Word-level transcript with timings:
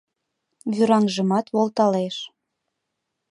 Вӱраҥжымат 0.73 1.45
волталеш. 1.53 2.17